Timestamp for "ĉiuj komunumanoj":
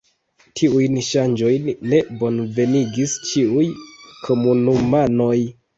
3.29-5.35